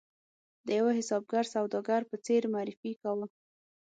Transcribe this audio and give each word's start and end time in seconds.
د 0.65 0.67
یوه 0.79 0.91
حسابګر 0.99 1.45
سوداګر 1.55 2.01
په 2.09 2.15
څېر 2.25 2.41
معرفي 2.53 2.91
کاوه. 3.01 3.25